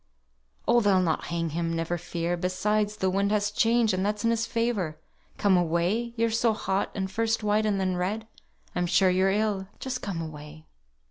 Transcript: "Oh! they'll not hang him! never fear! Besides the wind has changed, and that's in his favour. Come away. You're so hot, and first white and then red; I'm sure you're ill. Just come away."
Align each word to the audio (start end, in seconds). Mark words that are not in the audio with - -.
"Oh! 0.67 0.81
they'll 0.81 0.99
not 0.99 1.25
hang 1.25 1.51
him! 1.51 1.75
never 1.75 1.95
fear! 1.95 2.35
Besides 2.35 2.97
the 2.97 3.09
wind 3.11 3.31
has 3.31 3.51
changed, 3.51 3.93
and 3.93 4.03
that's 4.03 4.23
in 4.23 4.31
his 4.31 4.47
favour. 4.47 4.97
Come 5.37 5.55
away. 5.55 6.15
You're 6.17 6.31
so 6.31 6.53
hot, 6.53 6.89
and 6.95 7.11
first 7.11 7.43
white 7.43 7.67
and 7.67 7.79
then 7.79 7.95
red; 7.95 8.25
I'm 8.73 8.87
sure 8.87 9.11
you're 9.11 9.29
ill. 9.29 9.67
Just 9.79 10.01
come 10.01 10.19
away." 10.19 10.65